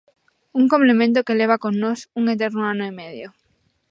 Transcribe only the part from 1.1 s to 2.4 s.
que leva con nós un